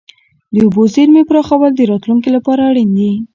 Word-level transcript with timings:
د 0.53 0.55
اوبو 0.65 0.83
زیرمې 0.93 1.23
پراخول 1.29 1.71
د 1.75 1.81
راتلونکي 1.91 2.29
لپاره 2.37 2.61
اړین 2.69 2.89
دي. 2.97 3.11